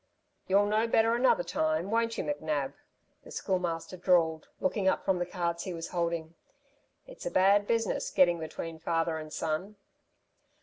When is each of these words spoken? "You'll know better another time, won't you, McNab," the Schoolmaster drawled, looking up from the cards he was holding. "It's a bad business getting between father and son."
"You'll 0.47 0.65
know 0.65 0.87
better 0.87 1.13
another 1.13 1.43
time, 1.43 1.91
won't 1.91 2.17
you, 2.17 2.23
McNab," 2.23 2.73
the 3.23 3.29
Schoolmaster 3.29 3.97
drawled, 3.97 4.49
looking 4.59 4.87
up 4.87 5.05
from 5.05 5.19
the 5.19 5.27
cards 5.27 5.63
he 5.65 5.75
was 5.75 5.89
holding. 5.89 6.33
"It's 7.05 7.27
a 7.27 7.29
bad 7.29 7.67
business 7.67 8.09
getting 8.09 8.39
between 8.39 8.79
father 8.79 9.19
and 9.19 9.31
son." 9.31 9.75